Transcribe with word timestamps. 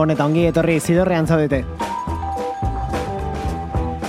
Gabon 0.00 0.14
eta 0.14 0.24
ongi 0.24 0.46
etorri 0.48 0.78
zidorrean 0.80 1.26
zaudete. 1.28 1.58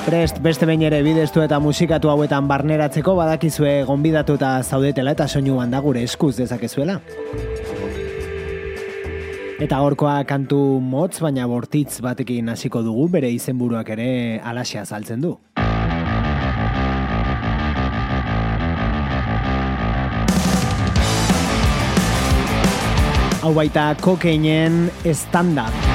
Prest 0.06 0.38
beste 0.40 0.64
behin 0.70 0.86
ere 0.88 1.02
bideztu 1.04 1.44
eta 1.44 1.58
musikatu 1.60 2.08
hauetan 2.08 2.48
barneratzeko 2.48 3.18
badakizue 3.18 3.74
gonbidatu 3.90 4.38
eta 4.40 4.54
zaudetela 4.64 5.12
eta 5.12 5.28
soinu 5.28 5.60
da 5.68 5.82
gure 5.84 6.04
eskuz 6.08 6.38
dezakezuela. 6.38 7.02
Eta 9.60 9.82
gorkoa 9.84 10.24
kantu 10.24 10.80
motz 10.80 11.20
baina 11.20 11.46
bortitz 11.46 12.00
batekin 12.00 12.48
hasiko 12.48 12.82
dugu 12.82 13.10
bere 13.10 13.30
izenburuak 13.30 13.90
ere 13.90 14.40
alasia 14.40 14.86
saltzen 14.86 15.20
du. 15.20 15.38
Hau 23.42 23.54
baita 23.58 23.96
kokeinen 24.02 24.86
estandard. 25.04 25.91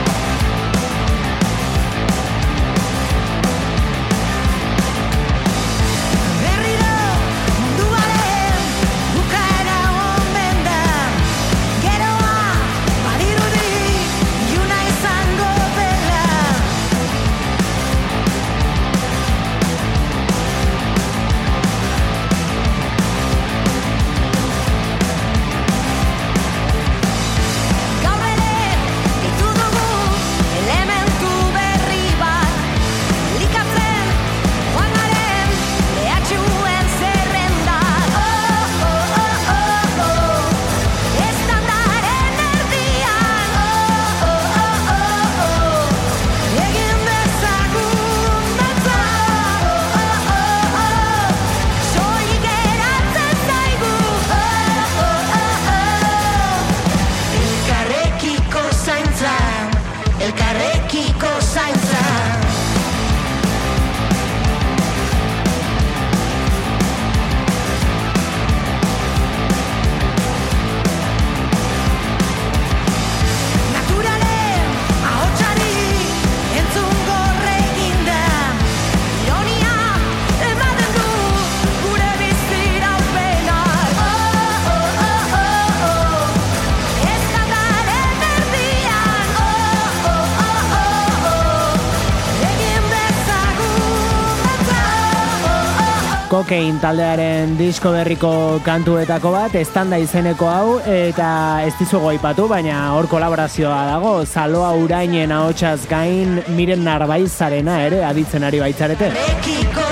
Kokain 96.36 96.76
taldearen 96.82 97.54
disko 97.56 97.94
berriko 97.94 98.30
kantuetako 98.60 99.30
bat, 99.32 99.54
estanda 99.56 99.96
izeneko 99.96 100.50
hau, 100.50 100.74
eta 100.84 101.28
ez 101.64 101.72
dizugu 101.78 102.10
aipatu, 102.10 102.44
baina 102.50 102.90
hor 102.92 103.08
kolaborazioa 103.08 103.78
dago, 103.88 104.12
zaloa 104.26 104.74
urainen 104.76 105.32
ahotsaz 105.32 105.88
gain, 105.88 106.42
miren 106.58 106.84
narbaizarena 106.84 107.78
ere, 107.86 108.04
aditzen 108.04 108.44
ari 108.44 108.60
baitzarete. 108.60 109.08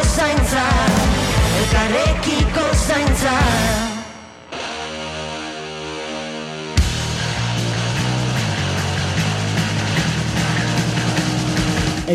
Zaintza, 0.05 0.34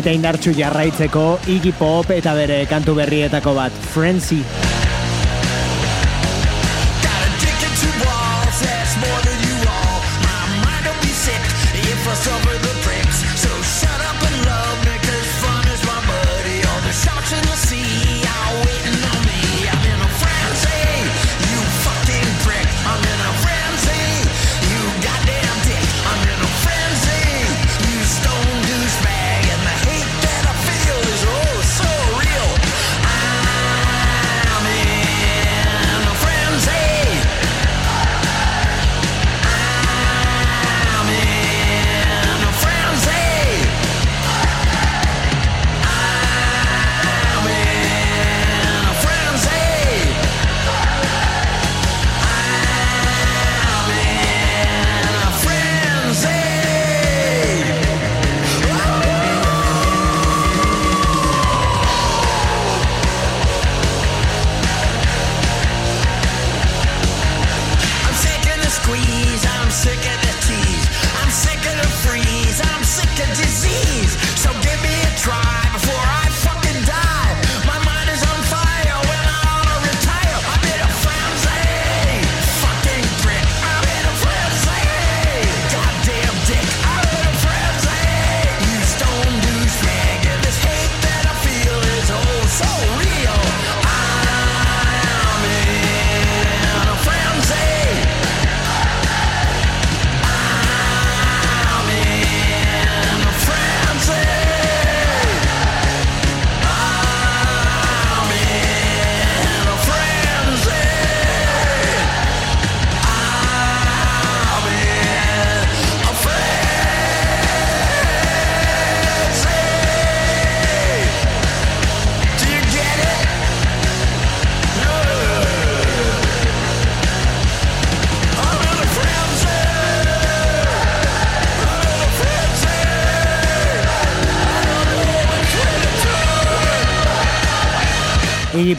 eta 0.00 0.12
indartsu 0.16 0.54
jarraitzeko 0.56 1.24
Iggy 1.52 1.74
Pop 1.76 2.14
eta 2.16 2.32
bere 2.38 2.62
kantu 2.70 2.96
berrietako 3.02 3.56
bat 3.60 3.88
Frenzy. 3.92 4.69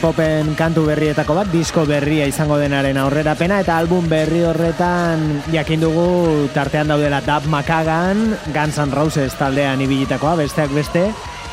Popen 0.00 0.54
kantu 0.54 0.84
berrietako 0.86 1.34
bat, 1.36 1.48
disko 1.52 1.82
berria 1.88 2.24
izango 2.30 2.56
denaren 2.60 2.96
aurrera 3.00 3.34
pena, 3.34 3.58
eta 3.64 3.74
album 3.80 4.08
berri 4.08 4.42
horretan 4.46 5.42
jakin 5.52 5.82
dugu 5.82 6.48
tartean 6.54 6.92
daudela 6.92 7.20
Dab 7.24 7.46
Makagan, 7.50 8.36
Guns 8.54 8.78
N' 8.78 8.94
Roses 8.94 9.34
taldean 9.38 9.80
ibilitakoa, 9.84 10.34
besteak 10.38 10.74
beste, 10.76 11.06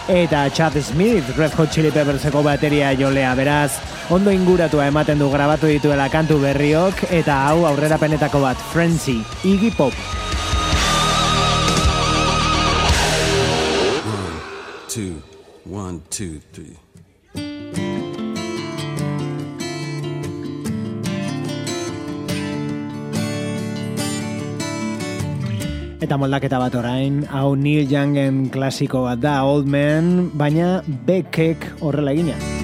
eta 0.08 0.44
Chad 0.50 0.78
Smith, 0.82 1.32
Red 1.38 1.54
Hot 1.58 1.72
Chili 1.72 1.92
Pepperseko 1.92 2.44
bateria 2.44 2.92
jolea, 2.98 3.36
beraz, 3.36 3.80
ondo 4.10 4.32
inguratua 4.32 4.90
ematen 4.90 5.20
du 5.20 5.30
grabatu 5.32 5.70
dituela 5.70 6.10
kantu 6.10 6.42
berriok, 6.44 7.06
eta 7.12 7.40
hau 7.48 7.66
aurrera 7.70 7.98
penetako 8.02 8.44
bat, 8.46 8.68
Frenzy, 8.74 9.20
Iggy 9.44 9.72
Pop. 9.78 9.94
One, 14.06 14.38
two, 14.88 15.18
one, 15.66 16.02
two, 16.10 16.40
three. 16.54 16.89
Eta 26.00 26.16
moldaketa 26.16 26.62
bat 26.62 26.76
orain, 26.80 27.26
hau 27.28 27.58
Neil 27.60 27.92
Youngen 27.92 28.46
klasiko 28.54 29.04
bat 29.04 29.20
da, 29.20 29.42
Old 29.44 29.68
Man, 29.68 30.30
baina 30.32 30.80
bekek 30.88 31.68
horrela 31.84 32.16
egina. 32.16 32.59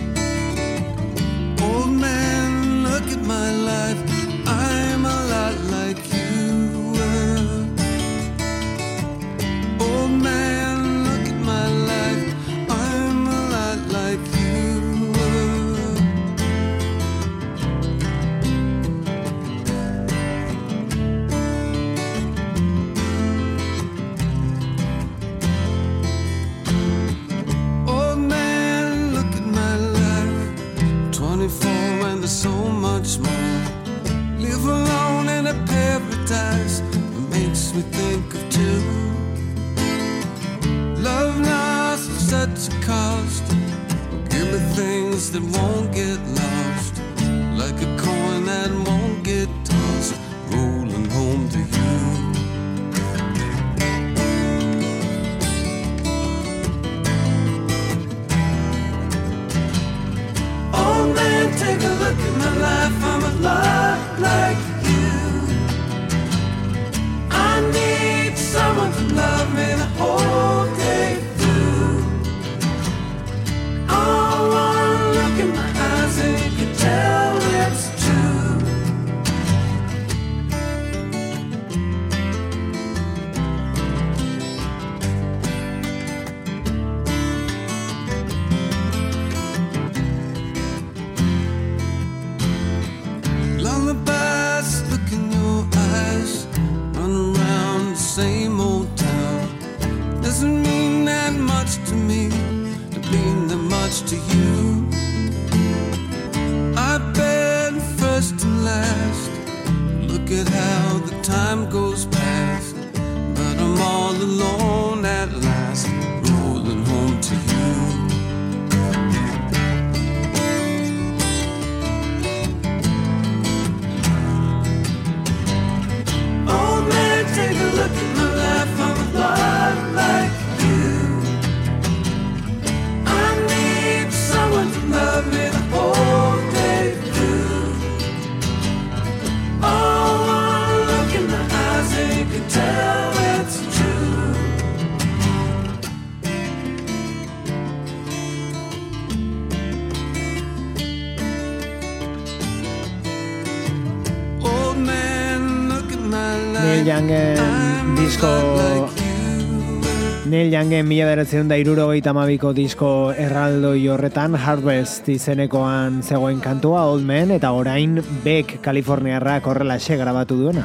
Mila 160.96 161.10
beratzen 161.10 161.50
da 161.52 161.58
irurogeita 161.60 162.14
mabiko 162.16 162.54
disko 162.56 162.90
erraldoi 163.20 163.82
horretan 163.92 164.38
Harvest 164.40 165.10
izenekoan 165.12 165.98
zegoen 166.00 166.38
kantua 166.40 166.86
Old 166.88 167.04
Man 167.04 167.34
eta 167.36 167.50
orain 167.52 167.98
Beck 168.24 168.62
Kaliforniarrak 168.64 169.50
horrela 169.52 169.76
xe 169.76 169.98
grabatu 170.00 170.38
duena. 170.40 170.64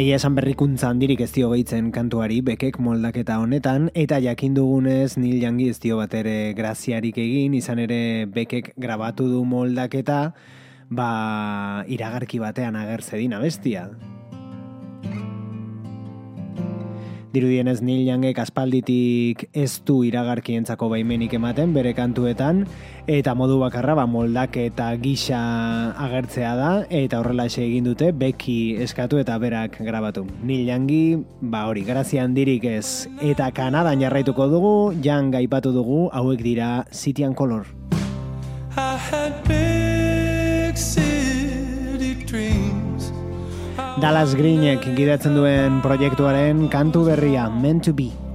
Egia 0.00 0.16
esan 0.16 0.38
berrikuntza 0.38 0.88
handirik 0.88 1.20
ez 1.20 1.28
dio 1.34 1.50
gehitzen 1.52 1.90
kantuari 1.92 2.40
bekek 2.40 2.78
moldaketa 2.80 3.36
honetan, 3.42 3.90
eta 3.92 4.16
jakin 4.24 4.56
dugunez 4.56 5.18
Neil 5.18 5.36
Youngi 5.42 5.68
ez 5.68 5.76
dio 5.84 6.00
bat 6.00 6.16
ere 6.16 6.54
graziarik 6.56 7.20
egin, 7.20 7.52
izan 7.60 7.84
ere 7.84 8.24
bekek 8.24 8.72
grabatu 8.80 9.28
du 9.28 9.44
moldaketa, 9.44 10.32
ba 10.88 11.84
iragarki 11.92 12.40
batean 12.40 12.80
agertzedina 12.80 13.42
bestia. 13.44 13.90
Dirudienez 17.32 17.80
Neil 17.80 18.04
Youngek 18.04 18.36
aspalditik 18.42 19.46
ez 19.56 19.80
du 19.88 20.02
iragarkientzako 20.04 20.90
baimenik 20.92 21.32
ematen 21.38 21.72
bere 21.72 21.94
kantuetan 21.96 22.66
eta 23.08 23.32
modu 23.34 23.56
bakarra 23.62 23.96
ba 23.96 24.04
moldak 24.04 24.58
eta 24.60 24.90
gisa 25.00 25.40
agertzea 25.96 26.52
da 26.60 26.70
eta 26.92 27.22
horrela 27.22 27.48
egin 27.48 27.88
dute 27.88 28.12
beki 28.12 28.76
eskatu 28.84 29.18
eta 29.18 29.38
berak 29.40 29.80
grabatu. 29.80 30.26
Neil 30.44 30.68
Youngi 30.68 31.24
ba 31.40 31.64
hori 31.72 31.88
grazia 31.88 32.24
handirik 32.24 32.64
ez 32.64 33.08
eta 33.20 33.50
Kanadan 33.50 34.00
jarraituko 34.04 34.48
dugu, 34.52 34.92
Young 35.02 35.34
aipatu 35.34 35.72
dugu 35.72 36.10
hauek 36.12 36.42
dira 36.42 36.84
City 36.92 37.24
and 37.24 37.34
Color. 37.34 37.81
Dallas 44.02 44.32
Greenek 44.34 44.82
gidatzen 44.96 45.36
duen 45.38 45.76
proiektuaren 45.84 46.64
kantu 46.72 47.04
berria 47.06 47.46
Meant 47.62 47.84
to 47.86 47.94
Be. 47.94 48.31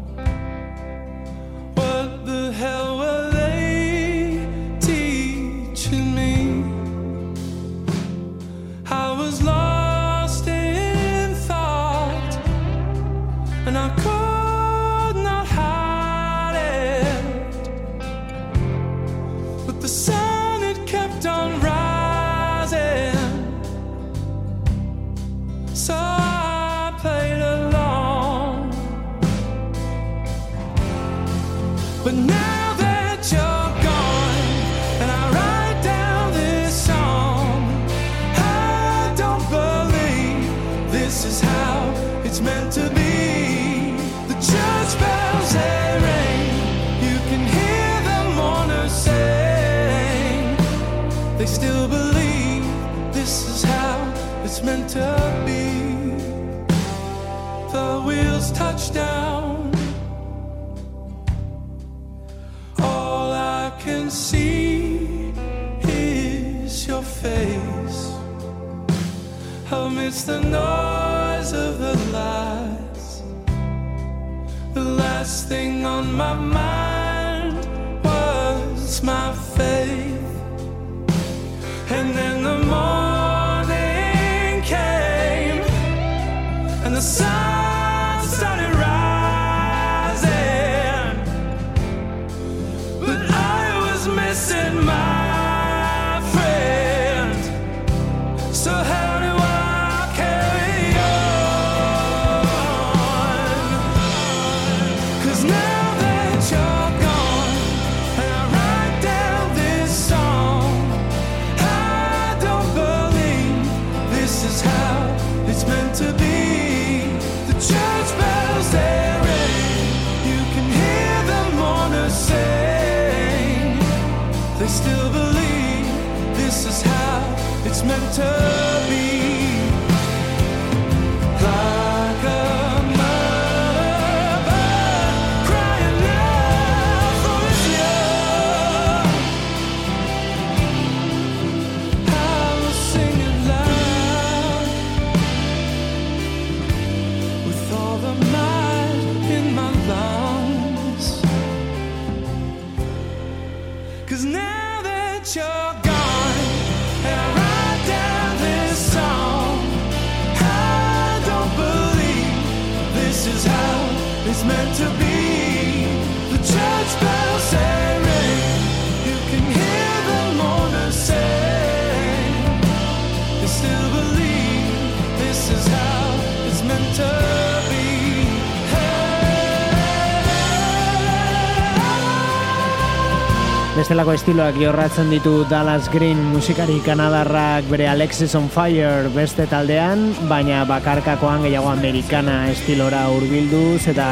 Bestelako 183.78 184.16
estiloak 184.18 184.56
jorratzen 184.58 185.12
ditu 185.14 185.44
Dallas 185.50 185.86
Green 185.94 186.18
musikari 186.32 186.80
kanadarrak 186.82 187.68
bere 187.70 187.86
Alexis 187.92 188.34
on 188.40 188.48
Fire 188.50 189.12
beste 189.14 189.46
taldean, 189.52 190.08
baina 190.30 190.64
bakarkakoan 190.66 191.46
gehiago 191.46 191.70
amerikana 191.70 192.40
estilora 192.50 193.04
hurbilduz 193.14 193.86
eta 193.94 194.10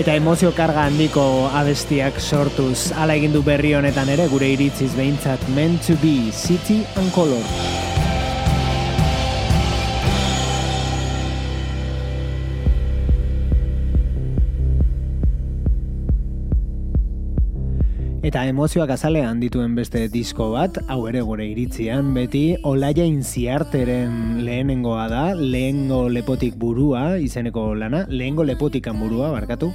eta 0.00 0.16
emozio 0.16 0.54
karga 0.56 0.86
handiko 0.88 1.50
abestiak 1.52 2.20
sortuz. 2.24 2.90
Hala 2.96 3.20
egin 3.20 3.36
du 3.36 3.44
berri 3.44 3.76
honetan 3.76 4.08
ere 4.16 4.30
gure 4.32 4.48
iritziz 4.56 4.94
behintzat 4.96 5.48
meant 5.52 5.84
to 5.84 6.00
be 6.00 6.32
city 6.32 6.86
and 6.96 7.12
color. 7.12 7.91
Eta 18.22 18.44
emozioak 18.46 18.92
azalean 18.94 19.40
dituen 19.42 19.72
beste 19.74 20.04
disko 20.06 20.52
bat, 20.52 20.76
hau 20.86 21.00
ere 21.10 21.24
gure 21.26 21.42
iritzian, 21.42 22.12
beti 22.14 22.54
Olaia 22.62 23.02
Inziarteren 23.02 24.44
lehenengoa 24.46 25.08
da, 25.10 25.22
lehengo 25.34 26.04
lepotik 26.06 26.54
burua, 26.54 27.16
izeneko 27.18 27.72
lana, 27.74 28.04
lehengo 28.06 28.46
lepotikan 28.46 29.00
burua, 29.02 29.32
barkatu. 29.34 29.72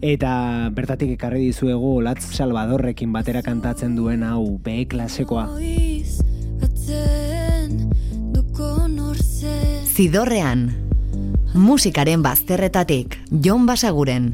Eta 0.00 0.70
bertatik 0.72 1.12
ekarri 1.18 1.42
dizuegu 1.50 1.98
Olatz 1.98 2.24
Salvadorrekin 2.38 3.12
batera 3.12 3.44
kantatzen 3.44 3.92
duen 3.96 4.24
hau 4.24 4.56
B 4.56 4.86
klasekoa. 4.88 5.44
Zidorrean, 9.84 10.70
musikaren 11.52 12.24
bazterretatik, 12.24 13.20
Jon 13.44 13.68
Basaguren. 13.68 14.32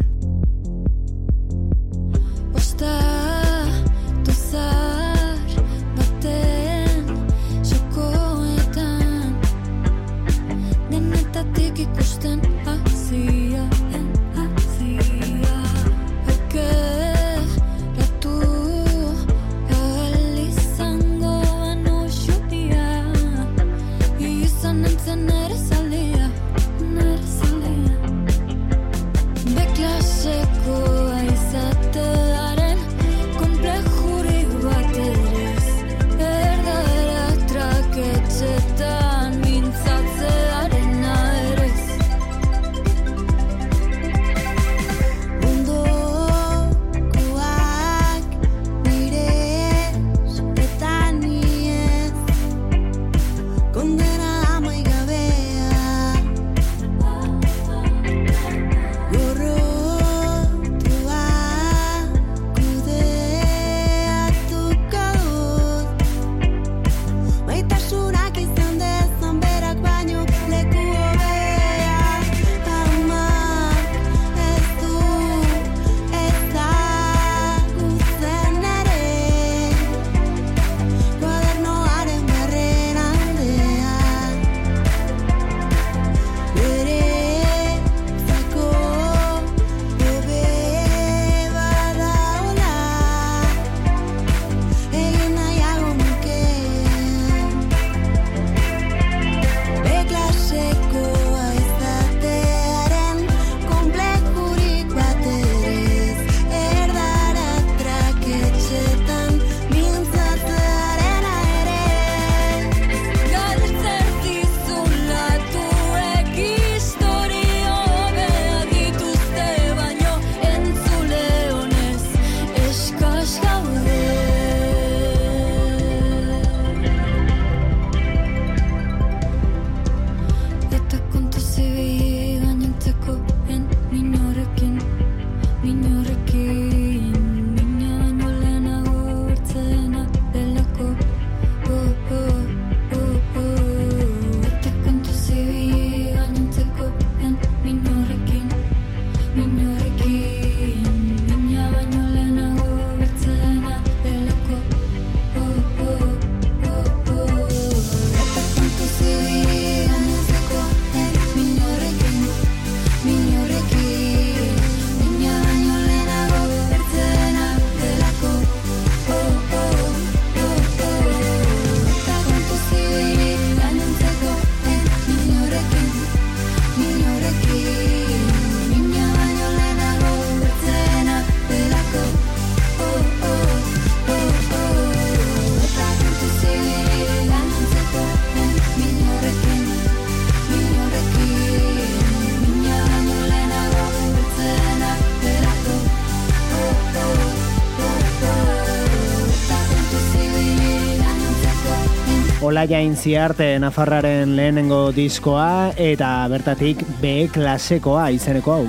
Jain 202.66 202.96
ziarte 202.96 203.58
Nafarraren 203.60 204.36
lehenengo 204.36 204.92
diskoa 204.94 205.72
eta 205.76 206.26
bertatik 206.30 206.82
B 207.00 207.28
klasekoa 207.32 208.08
izeneko 208.14 208.54
hau. 208.54 208.66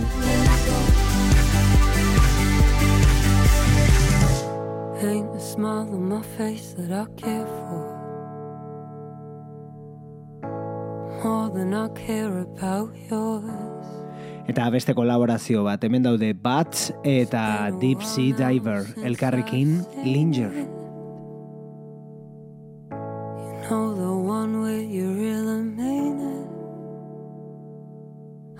Eta 14.48 14.70
beste 14.70 14.94
kolaborazio 14.94 15.64
bat, 15.64 15.84
hemen 15.84 16.04
daude 16.04 16.34
Bats 16.36 16.92
eta 17.08 17.72
Deep 17.80 18.04
Sea 18.04 18.36
Diver, 18.36 18.88
elkarrekin 19.08 19.78
Linger. 20.04 20.83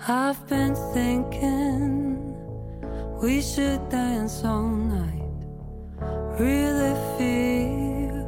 I've 0.06 0.46
been 0.46 0.74
thinking 0.92 2.34
we 3.22 3.40
should 3.40 3.88
dance 3.88 4.44
all 4.44 4.68
night. 4.68 5.22
Really 6.38 6.94
feel 7.16 8.26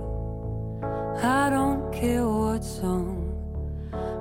I 1.23 1.51
don't 1.51 1.93
care 1.93 2.27
what 2.27 2.65
song, 2.65 3.31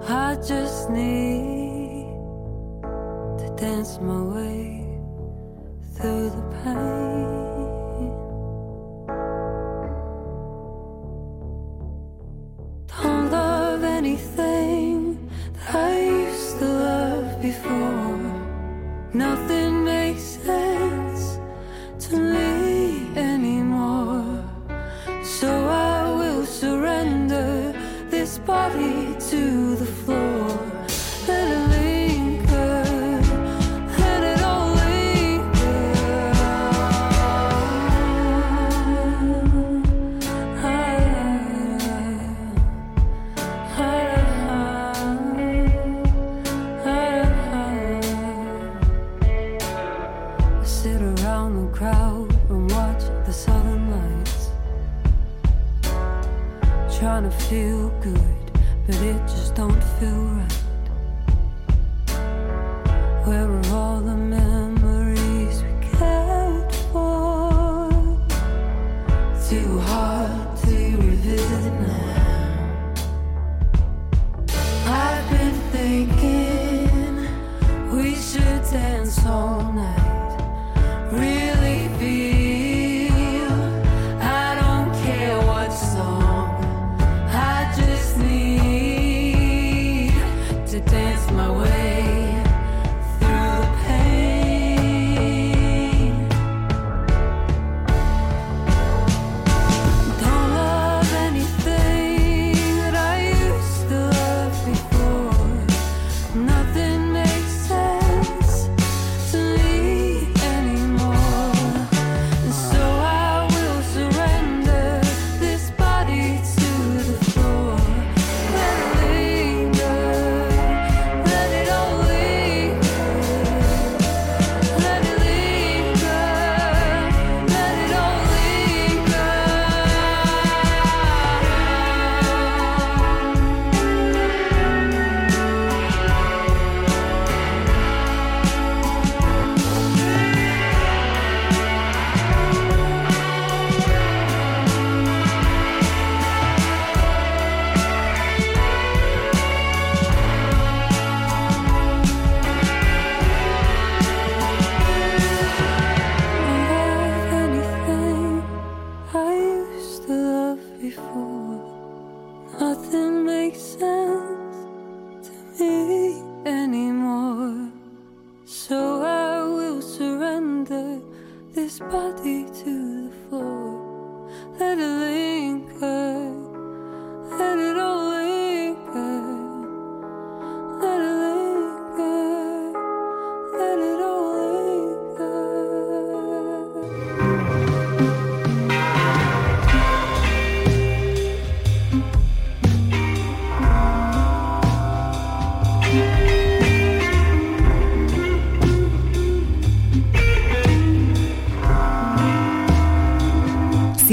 I 0.05 0.35
just 0.35 0.89
need 0.89 1.24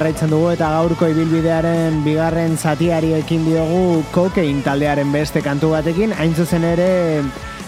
Jarraitzen 0.00 0.30
dugu 0.32 0.46
eta 0.54 0.68
gaurko 0.72 1.10
ibilbidearen 1.12 1.98
bigarren 2.00 2.54
zatiari 2.56 3.10
ekin 3.18 3.42
diogu 3.44 4.00
kokein 4.14 4.62
taldearen 4.64 5.10
beste 5.12 5.42
kantu 5.44 5.74
batekin, 5.74 6.14
hain 6.16 6.32
zuzen 6.32 6.64
ere 6.64 6.86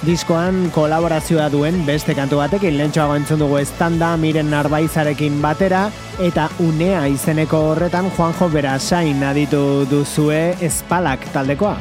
diskoan 0.07 0.71
kolaborazioa 0.73 1.51
duen 1.53 1.83
beste 1.85 2.17
kantu 2.17 2.41
batekin, 2.41 2.79
lehentxoago 2.79 3.19
entzun 3.21 3.45
dugu 3.45 3.61
estanda 3.61 4.15
miren 4.17 4.49
narbaizarekin 4.49 5.43
batera, 5.45 5.83
eta 6.25 6.49
unea 6.65 7.05
izeneko 7.13 7.61
horretan 7.75 8.09
Juanjo 8.17 8.49
Berasain 8.57 9.21
aditu 9.29 9.85
duzue 9.93 10.41
espalak 10.65 11.29
taldekoa. 11.37 11.77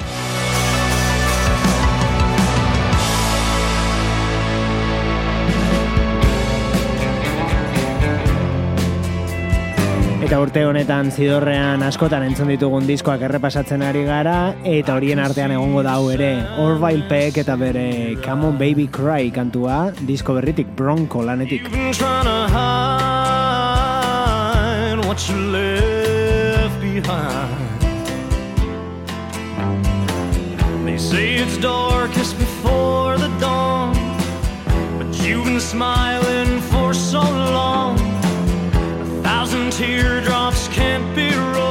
Eta 10.32 10.40
urte 10.40 10.62
honetan 10.64 11.10
zidorrean 11.12 11.82
askotan 11.84 12.24
entzun 12.24 12.48
ditugun 12.54 12.86
diskoak 12.88 13.26
errepasatzen 13.28 13.82
ari 13.84 14.06
gara 14.08 14.54
eta 14.64 14.94
horien 14.96 15.20
artean 15.20 15.52
egongo 15.52 15.82
da 15.84 15.98
hau 16.00 16.06
ere 16.14 16.30
Orville 16.64 17.04
Peck 17.10 17.42
eta 17.42 17.58
bere 17.60 18.16
Come 18.24 18.48
on 18.48 18.56
Baby 18.56 18.86
Cry 18.88 19.28
kantua 19.36 19.92
disko 20.08 20.38
berritik 20.38 20.72
Bronco 20.78 21.20
lanetik. 21.28 21.68
What 25.04 25.28
you 25.28 25.36
left 25.52 26.80
behind. 26.80 27.82
They 30.86 30.98
say 30.98 31.36
it's 31.44 31.58
darkest 31.58 32.40
before 32.40 33.18
the 33.18 33.28
dawn, 33.42 34.00
but 34.98 35.12
you've 35.28 35.44
been 35.44 35.60
smiling 35.60 36.62
for 36.72 36.94
so 36.94 37.20
long. 37.20 38.01
Thousand 39.52 39.74
teardrops 39.74 40.70
can't 40.70 41.14
be 41.14 41.30
Bronco 41.30 41.71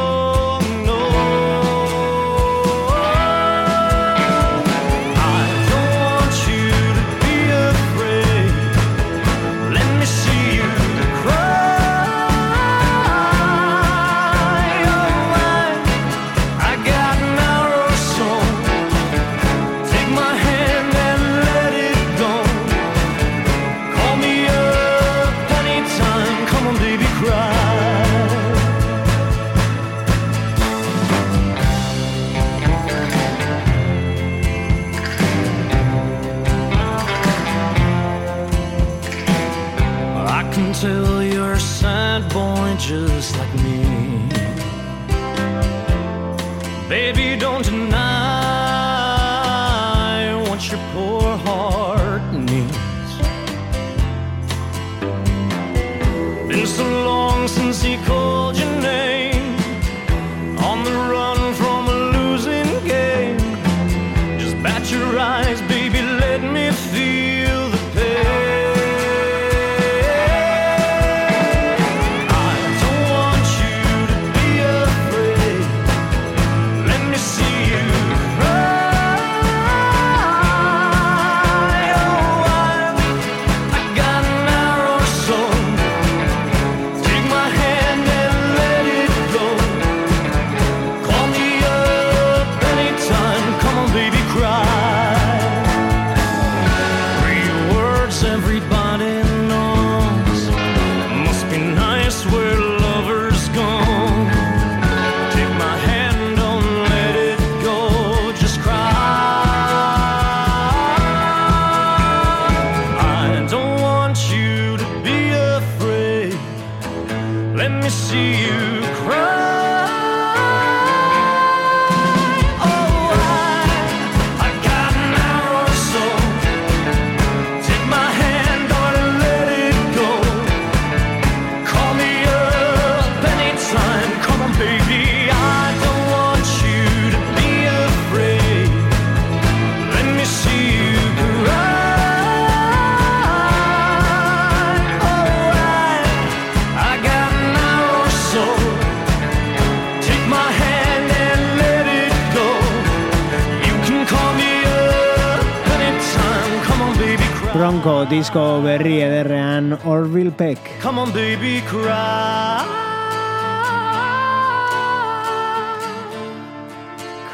disko 158.11 158.59
berri 158.65 158.97
ederrean 159.07 159.77
Orville 159.87 160.33
Peck. 160.35 160.59
Come 160.83 160.99
on 160.99 161.13
baby 161.13 161.63
cry. 161.71 162.67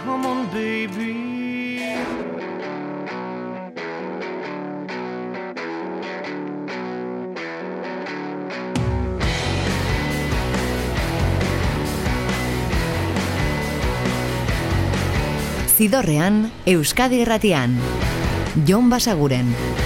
Come 0.05 0.27
on 0.27 0.45
baby. 0.53 1.17
Zidorrean, 15.77 16.51
Euskadi 16.67 17.25
Erratian. 17.25 17.81
Jon 18.65 18.89
Basaguren. 18.93 19.86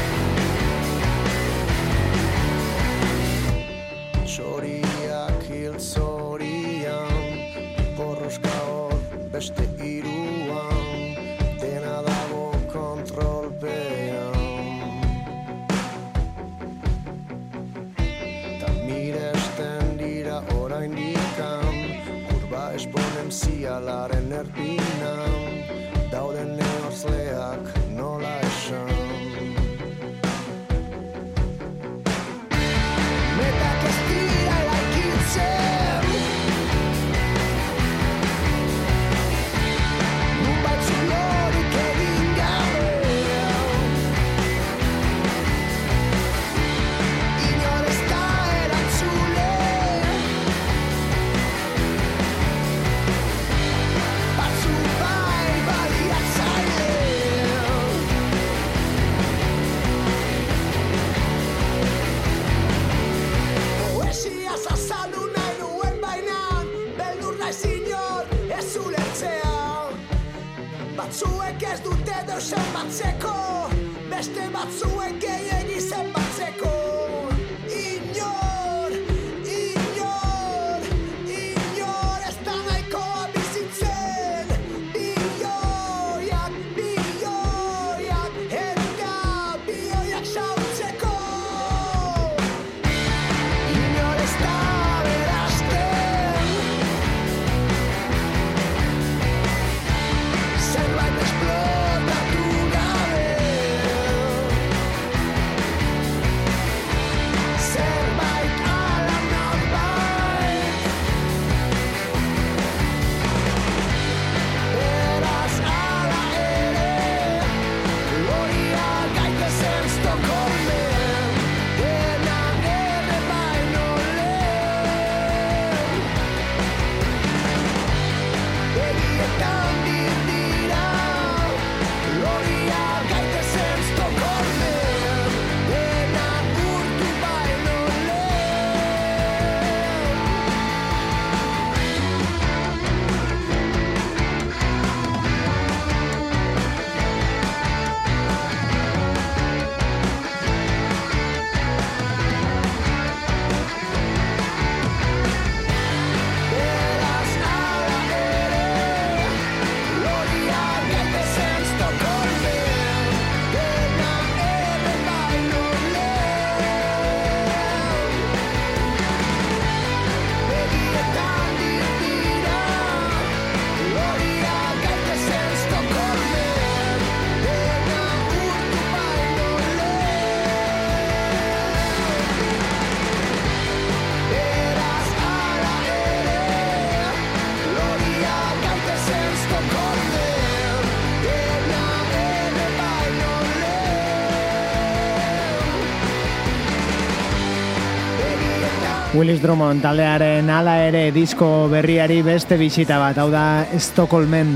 Willis 199.10 199.40
Drummond 199.42 199.82
taldearen 199.82 200.46
ala 200.54 200.76
ere 200.86 201.08
disko 201.10 201.66
berriari 201.66 202.20
beste 202.22 202.54
bisita 202.54 202.94
bat, 203.02 203.16
hau 203.18 203.26
da 203.32 203.66
Stockholmen. 203.74 204.52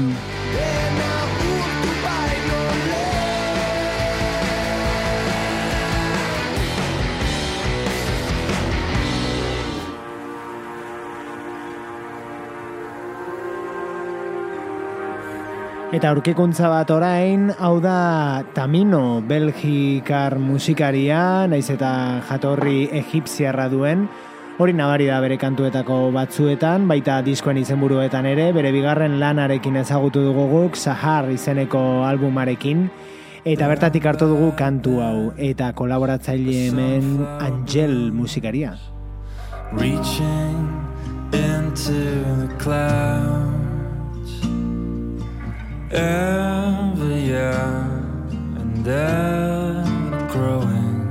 Eta 15.95 16.13
aurkikuntza 16.13 16.71
bat 16.71 16.93
orain, 16.95 17.49
hau 17.59 17.81
da 17.83 18.45
Tamino, 18.55 19.19
Belgikar 19.27 20.39
musikaria, 20.39 21.49
naiz 21.51 21.67
eta 21.75 21.91
jatorri 22.31 22.85
egipziarra 23.03 23.67
duen, 23.75 24.07
hori 24.59 24.73
nabari 24.73 25.07
da 25.11 25.19
bere 25.21 25.37
kantuetako 25.41 26.13
batzuetan, 26.15 26.87
baita 26.87 27.19
diskoen 27.27 27.59
izenburuetan 27.59 28.27
ere, 28.31 28.53
bere 28.55 28.71
bigarren 28.75 29.19
lanarekin 29.19 29.81
ezagutu 29.81 30.23
dugu 30.29 30.47
guk, 30.53 30.79
Sahar 30.79 31.27
izeneko 31.35 32.05
albumarekin, 32.07 32.87
eta 33.45 33.69
bertatik 33.71 34.07
hartu 34.07 34.29
dugu 34.31 34.53
kantu 34.59 35.01
hau, 35.03 35.19
eta 35.37 35.73
kolaboratzaile 35.75 36.69
hemen 36.69 37.27
Angel 37.41 38.13
musikaria. 38.15 38.77
Reaching 39.73 40.71
into 41.33 41.99
the 42.39 42.55
clouds 42.63 44.33
every 45.91 47.27
year 47.27 47.59
and 48.61 48.87
ever 48.87 50.29
growing, 50.31 51.11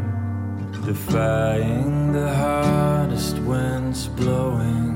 defying 0.86 2.14
the 2.14 2.30
hardest 2.30 2.73
winds 3.54 4.08
blowing. 4.08 4.90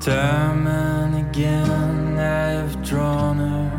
Time 0.00 0.66
and 0.66 1.12
again 1.26 2.18
I've 2.18 2.74
drawn 2.90 3.36
her 3.48 3.70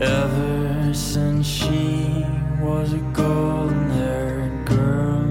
ever 0.00 0.94
since 0.94 1.44
she 1.44 2.24
was 2.66 2.92
a 2.92 3.04
golden 3.22 3.90
haired 3.98 4.58
girl. 4.74 5.26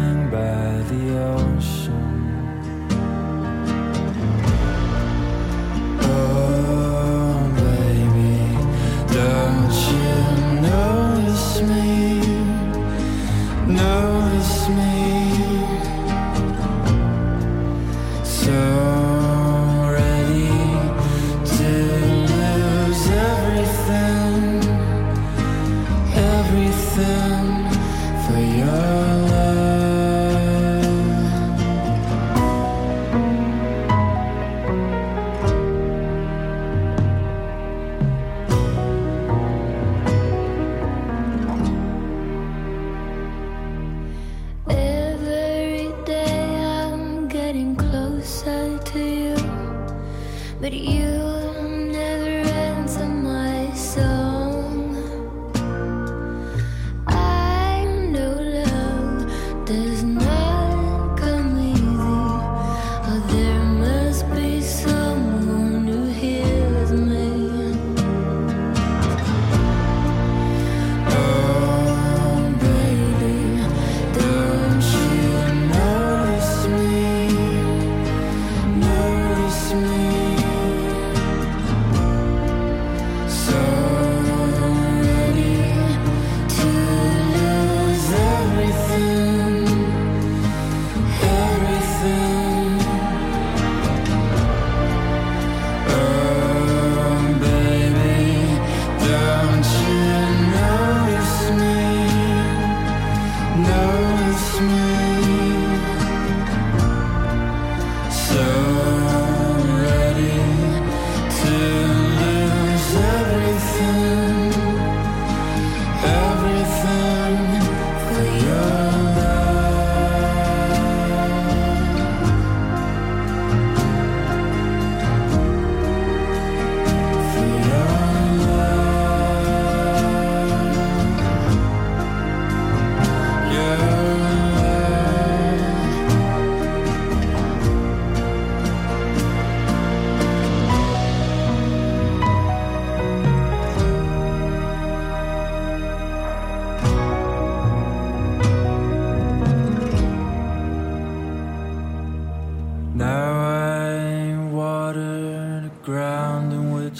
me 104.38 105.07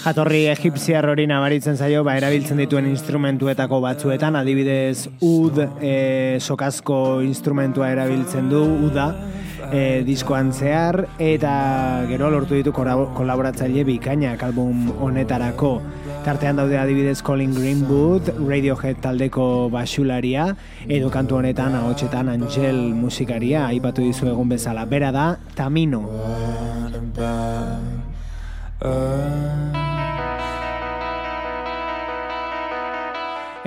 jatorri 0.09 0.47
egipziar 0.49 1.05
hori 1.05 1.27
nabaritzen 1.29 1.77
zaio, 1.77 2.01
ba, 2.07 2.15
erabiltzen 2.17 2.57
dituen 2.57 2.87
instrumentuetako 2.89 3.77
batzuetan, 3.83 4.37
adibidez, 4.39 5.05
ud, 5.25 5.59
e, 5.85 6.39
sokazko 6.41 7.19
instrumentua 7.21 7.91
erabiltzen 7.93 8.49
du, 8.49 8.63
uda, 8.87 9.05
e, 9.69 10.01
diskoan 10.07 10.49
zehar, 10.53 11.03
eta 11.21 11.53
gero 12.09 12.31
lortu 12.33 12.57
ditu 12.57 12.73
kolaboratzaile 12.73 13.85
bikainak 13.85 14.41
album 14.49 14.89
honetarako. 14.97 15.75
Tartean 16.25 16.57
daude 16.57 16.79
adibidez 16.81 17.21
Colin 17.23 17.53
Greenwood, 17.53 18.33
Radiohead 18.41 19.03
taldeko 19.05 19.69
basularia, 19.71 20.49
edo 20.87 21.13
kantu 21.13 21.37
honetan 21.37 21.77
ahotsetan 21.77 22.33
Angel 22.33 22.81
musikaria, 22.97 23.67
aipatu 23.69 24.01
dizu 24.07 24.31
egun 24.33 24.49
bezala. 24.57 24.89
Bera 24.89 25.13
da, 25.13 25.29
Tamino. 25.55 26.01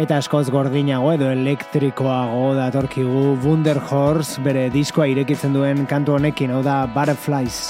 Eta 0.02 0.16
askoz 0.18 0.48
gordinago 0.50 1.12
edo 1.14 1.28
elektrikoago 1.30 2.56
datorkigu 2.56 3.36
Wunder 3.44 3.78
Horse 3.78 4.42
bere 4.42 4.64
diskoa 4.74 5.06
irekitzen 5.12 5.54
duen 5.54 5.86
kantu 5.86 6.16
honekin, 6.16 6.50
hau 6.50 6.62
da 6.66 6.80
Butterflies. 6.90 7.68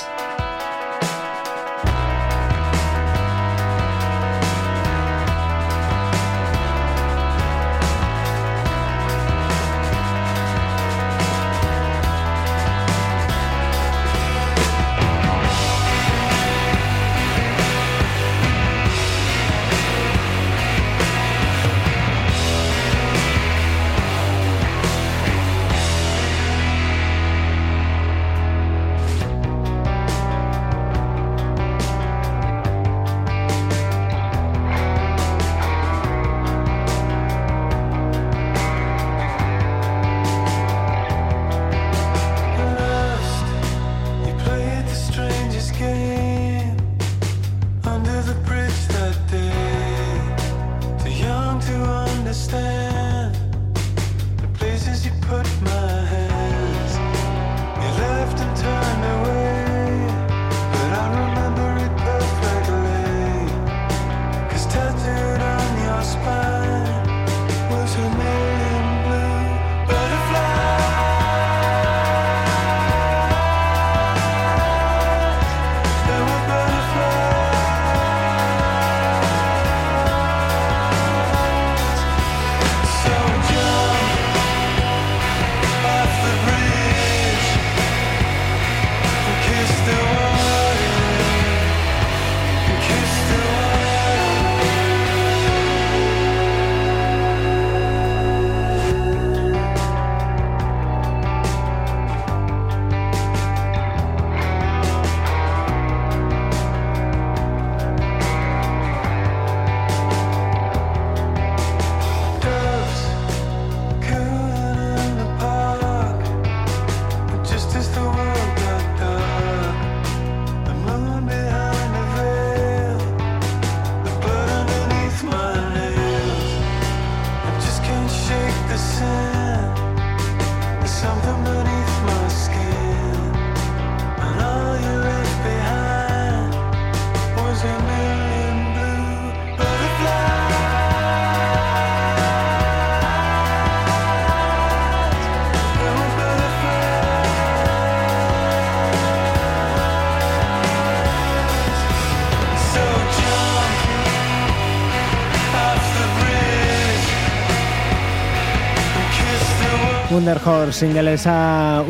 Wonder 160.23 160.39
Horse 160.39 160.85
singeleza 160.87 161.33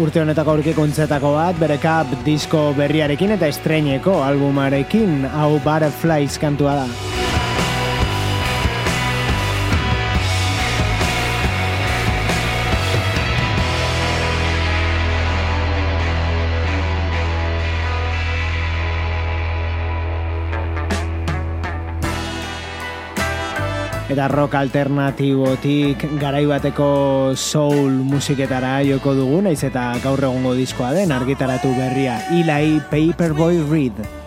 urte 0.01 0.23
honetako 0.23 0.55
aurkikuntzetako 0.55 1.35
bat, 1.35 1.61
bere 1.61 1.77
kap 1.83 2.17
disko 2.25 2.65
berriarekin 2.81 3.37
eta 3.37 3.53
estreineko 3.53 4.23
albumarekin, 4.25 5.27
hau 5.37 5.59
Butterflies 5.61 6.41
kantua 6.41 6.81
da. 6.81 7.12
Eta 24.13 24.29
rock 24.29 24.55
alternatibotik 24.61 26.05
garaibateko 26.21 27.33
soul 27.33 28.03
musiketara 28.05 28.75
joko 28.85 29.17
dugu, 29.17 29.41
naiz 29.49 29.63
eta 29.65 29.89
gaur 30.05 30.21
egongo 30.29 30.57
diskoa 30.59 30.93
den 30.97 31.15
argitaratu 31.17 31.73
berria 31.79 32.21
Eli 32.31 32.81
Paperboy 32.91 33.63
Reed. 33.71 34.22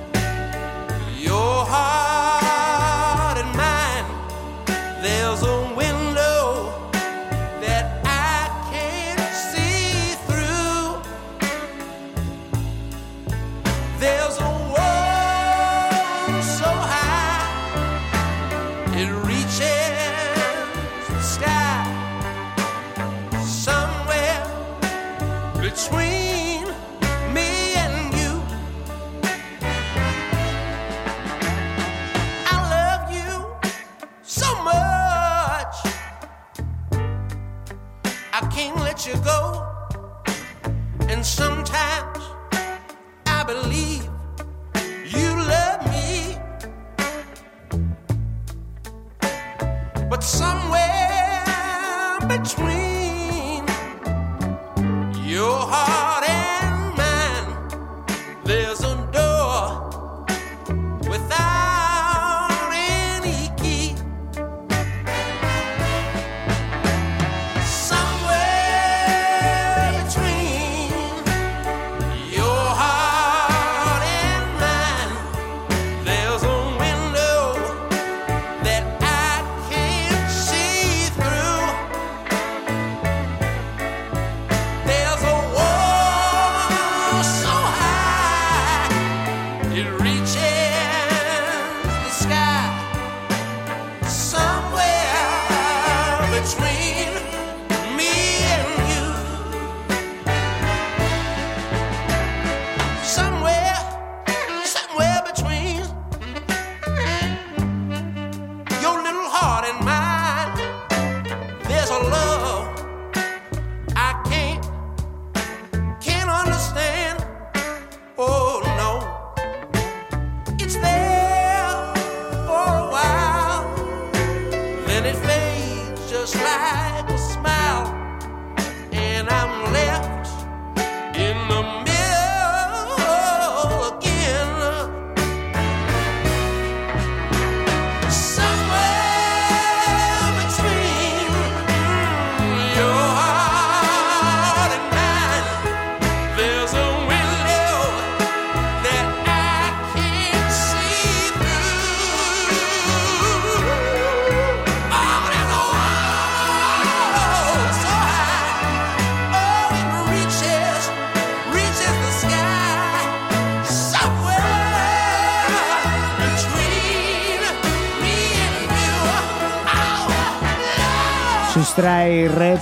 heart 109.36 109.66
and 109.66 109.85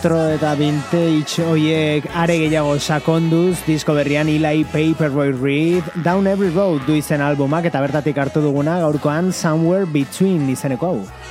retro 0.04 0.20
eta 0.36 0.49
vintage 0.60 1.39
oiek 1.47 2.04
are 2.20 2.36
gehiago 2.36 2.74
sakonduz 2.76 3.56
disko 3.64 3.95
berrian 3.95 4.28
Eli 4.28 4.66
Paperboy 4.68 5.32
Read 5.32 6.04
Down 6.04 6.28
Every 6.28 6.51
Road 6.51 6.84
du 6.84 6.97
izen 6.99 7.24
albumak 7.24 7.64
eta 7.72 7.80
bertatik 7.80 8.20
hartu 8.20 8.43
duguna 8.43 8.82
gaurkoan 8.84 9.32
Somewhere 9.32 9.88
Between 9.88 10.49
izeneko 10.51 10.89
hau. 10.91 11.23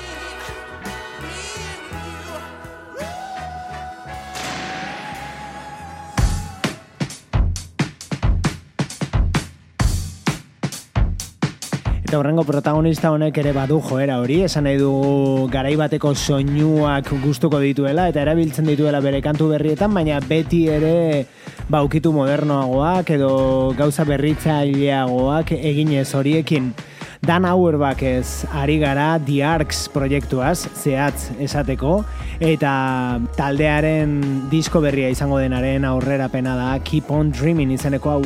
Eta 12.13 12.19
horrengo 12.19 12.43
protagonista 12.45 13.09
honek 13.09 13.39
ere 13.41 13.55
badu 13.57 13.79
joera 13.81 14.19
hori, 14.21 14.43
esan 14.45 14.67
nahi 14.69 14.77
du 14.77 15.47
garaibateko 15.49 16.11
soinuak 16.13 17.09
gustuko 17.23 17.57
dituela 17.63 18.05
eta 18.11 18.21
erabiltzen 18.21 18.69
dituela 18.69 19.01
bere 19.01 19.23
kantu 19.25 19.47
berrietan, 19.55 19.95
baina 19.97 20.19
beti 20.21 20.67
ere 20.69 21.25
baukitu 21.73 22.13
modernoagoak 22.13 23.15
edo 23.17 23.33
gauza 23.81 24.05
berritzaileagoak 24.05 25.55
eginez 25.57 26.11
horiekin. 26.13 26.75
Dan 27.25 27.49
Auerbach 27.49 28.05
ez 28.05 28.45
ari 28.53 28.77
gara 28.77 29.17
The 29.17 29.41
Arcs 29.49 29.87
proiektuaz, 29.89 30.67
zehatz 30.69 31.31
esateko, 31.41 32.03
eta 32.45 32.77
taldearen 33.41 34.51
disko 34.53 34.85
berria 34.85 35.09
izango 35.09 35.41
denaren 35.41 35.89
aurrera 35.89 36.29
pena 36.29 36.61
da 36.61 36.73
Keep 36.85 37.09
on 37.09 37.33
Dreaming 37.33 37.73
izeneko 37.73 38.19
hau 38.19 38.25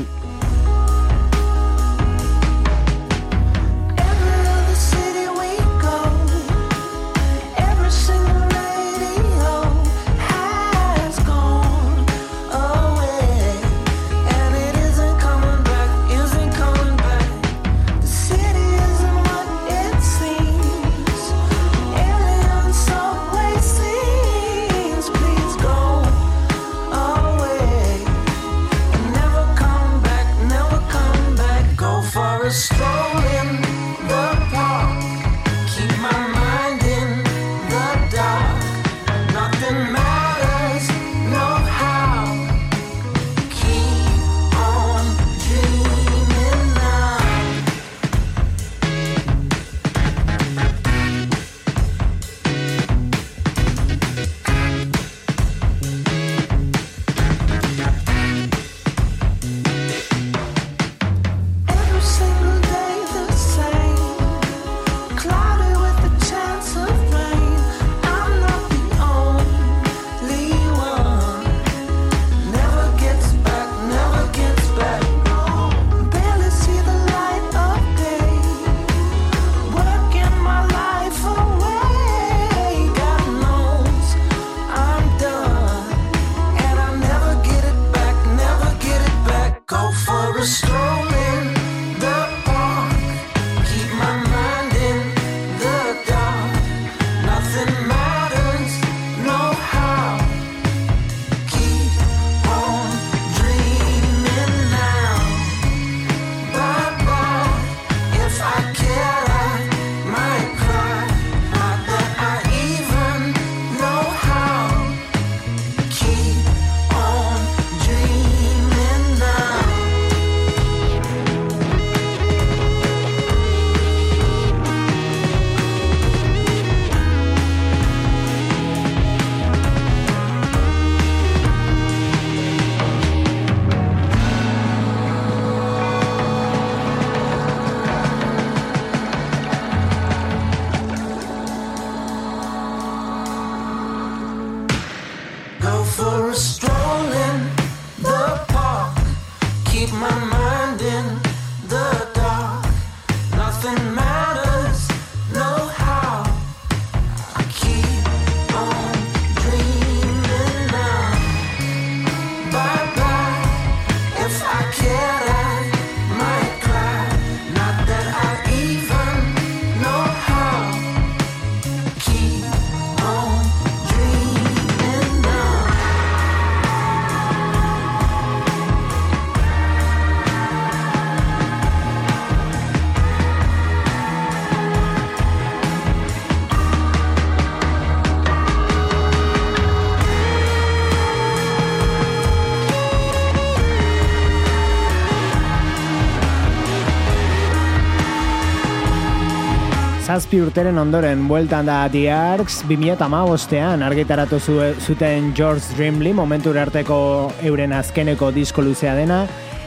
zazpi 200.17 200.39
urteren 200.41 200.79
ondoren 200.81 201.27
bueltan 201.29 201.67
da 201.69 201.91
The 201.93 202.07
Arcs 202.09 202.63
2008an 202.71 203.83
argitaratu 203.85 204.39
zuten 204.41 205.33
George 205.37 205.77
Dreamly 205.77 206.15
momentu 206.17 206.55
arteko 206.57 206.99
euren 207.45 207.75
azkeneko 207.77 208.31
disko 208.33 208.65
luzea 208.65 208.95
dena 208.97 209.27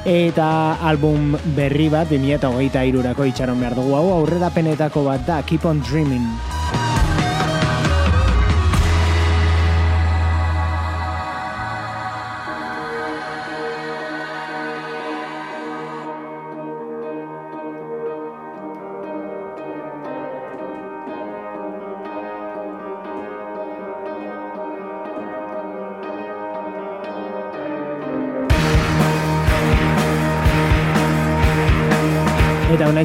eta 0.10 0.80
album 0.82 1.36
berri 1.58 1.90
bat 1.94 2.10
2008a 2.10 2.88
irurako 2.90 3.28
itxaron 3.30 3.62
behar 3.62 3.78
dugu. 3.78 3.94
Hau 4.00 4.08
aurrera 4.22 4.50
penetako 4.50 5.06
bat 5.12 5.28
da 5.28 5.44
Keep 5.44 5.70
on 5.70 5.84
Dreaming 5.86 6.59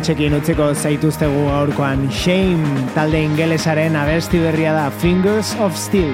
Eta 0.04 0.12
unaitxekin 0.12 0.34
utziko 0.36 0.64
zaituztegu 0.76 1.44
gaurkoan 1.48 2.02
Shame 2.12 2.82
talde 2.92 3.22
ingelesaren 3.24 3.94
abesti 3.96 4.36
berria 4.36 4.74
da 4.76 4.90
Fingers 5.00 5.54
of 5.64 5.78
Steel. 5.80 6.12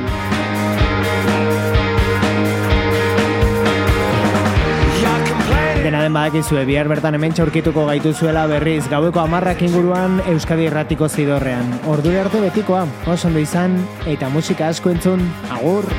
Dena 5.82 6.04
den 6.04 6.14
badakizue, 6.14 6.62
bihar 6.68 6.86
bertan 6.86 7.18
hemen 7.18 7.34
txaurkituko 7.34 7.88
gaitu 7.88 8.14
zuela 8.14 8.46
berriz 8.46 8.84
gaueko 8.92 9.24
amarrak 9.24 9.66
inguruan 9.66 10.20
Euskadi 10.30 10.68
Erratiko 10.70 11.08
zidorrean. 11.10 11.66
Ordure 11.90 12.22
arte 12.22 12.44
betikoa, 12.46 12.86
oso 13.10 13.26
ondo 13.26 13.42
izan, 13.42 13.74
eta 14.06 14.30
musika 14.30 14.70
asko 14.70 14.94
entzun, 14.94 15.26
agur! 15.50 15.90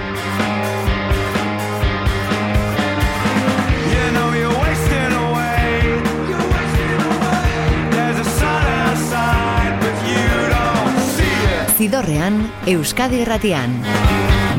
Zidorrean, 11.81 12.35
Euskadi 12.69 13.23
Erratian. 13.23 13.71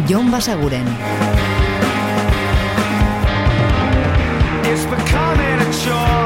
Jon 0.08 0.32
Basaguren. 0.32 0.88
It's 4.66 4.84
becoming 4.90 5.62
a 5.62 5.70
chore. 5.84 6.21